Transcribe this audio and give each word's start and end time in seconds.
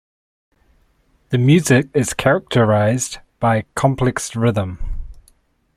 The 1.29 1.37
music 1.37 1.87
is 1.93 2.15
characterised 2.15 3.19
by 3.39 3.65
complex 3.75 4.35
rhythm. 4.35 4.79